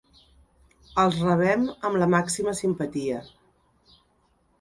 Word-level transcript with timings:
Els 1.01 1.19
rebem 1.25 1.67
amb 1.89 1.99
la 2.03 2.07
màxima 2.13 2.55
simpatia. 2.61 3.21